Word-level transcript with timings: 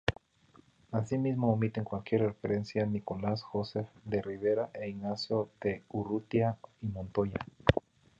Asimismo 0.91 1.53
omiten 1.53 1.83
cualquier 1.83 2.21
referencia 2.23 2.83
Nicolás 2.87 3.43
Joseph 3.43 3.87
de 4.03 4.23
Ribera 4.23 4.71
e 4.73 4.89
Ignacio 4.89 5.51
de 5.61 5.83
Urrutia 5.89 6.57
y 6.81 6.87
Montoya. 6.87 7.37